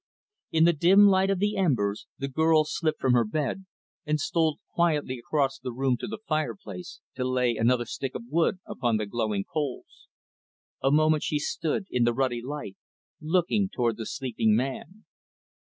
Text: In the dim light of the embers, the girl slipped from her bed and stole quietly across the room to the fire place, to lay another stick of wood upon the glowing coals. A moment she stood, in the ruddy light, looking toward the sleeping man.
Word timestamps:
In 0.51 0.63
the 0.63 0.73
dim 0.73 1.05
light 1.07 1.29
of 1.29 1.37
the 1.37 1.55
embers, 1.57 2.07
the 2.17 2.27
girl 2.27 2.63
slipped 2.63 2.99
from 2.99 3.13
her 3.13 3.23
bed 3.23 3.67
and 4.03 4.19
stole 4.19 4.57
quietly 4.73 5.19
across 5.19 5.59
the 5.59 5.71
room 5.71 5.95
to 5.97 6.07
the 6.07 6.17
fire 6.27 6.55
place, 6.55 7.01
to 7.13 7.23
lay 7.23 7.55
another 7.55 7.85
stick 7.85 8.15
of 8.15 8.23
wood 8.27 8.61
upon 8.65 8.97
the 8.97 9.05
glowing 9.05 9.43
coals. 9.43 10.07
A 10.81 10.89
moment 10.89 11.21
she 11.21 11.37
stood, 11.37 11.85
in 11.91 12.03
the 12.03 12.15
ruddy 12.15 12.41
light, 12.41 12.77
looking 13.21 13.69
toward 13.69 13.97
the 13.97 14.07
sleeping 14.07 14.55
man. 14.55 15.05